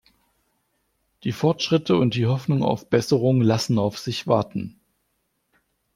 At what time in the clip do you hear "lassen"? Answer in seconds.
3.39-3.77